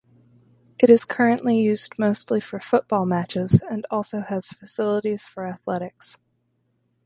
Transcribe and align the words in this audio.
It 0.79 0.89
is 0.89 1.05
currently 1.05 1.59
used 1.59 1.99
mostly 1.99 2.39
for 2.39 2.59
football 2.59 3.05
matches 3.05 3.61
and 3.69 3.85
also 3.91 4.21
has 4.21 4.47
facilities 4.49 5.27
for 5.27 5.45
athletics. 5.45 6.17